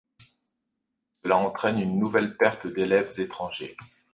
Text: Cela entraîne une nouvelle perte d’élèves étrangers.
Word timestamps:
Cela 1.23 1.37
entraîne 1.37 1.77
une 1.79 1.99
nouvelle 1.99 2.35
perte 2.35 2.65
d’élèves 2.65 3.19
étrangers. 3.19 3.77